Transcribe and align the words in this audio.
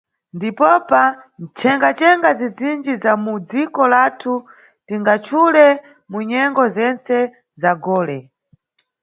Ndipopa, 0.35 1.01
mcenga-cenga 1.41 2.29
zizinji 2.39 2.93
za 3.03 3.11
mu 3.23 3.33
dziko 3.49 3.81
lathu, 3.93 4.33
tingachule 4.87 5.65
mu 6.09 6.19
nyengo 6.29 6.63
zentse 6.75 7.17
za 7.61 7.71
gole. 7.83 8.17